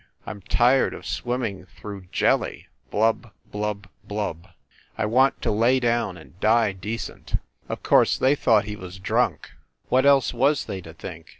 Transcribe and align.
I 0.25 0.31
m 0.31 0.41
tired 0.41 0.95
of 0.95 1.05
swimming 1.05 1.67
through 1.77 2.07
jelly 2.11 2.67
blub, 2.89 3.31
blub 3.51 3.85
blub 4.03 4.47
I 4.97 5.05
want 5.05 5.39
to 5.43 5.51
lay 5.51 5.79
down 5.79 6.17
and 6.17 6.39
die 6.39 6.71
decent." 6.71 7.35
Of 7.69 7.83
course 7.83 8.17
they 8.17 8.33
thought 8.33 8.65
he 8.65 8.75
was 8.75 8.97
drunk. 8.97 9.51
What 9.89 10.07
else 10.07 10.33
was 10.33 10.65
they 10.65 10.81
to 10.81 10.93
think? 10.95 11.27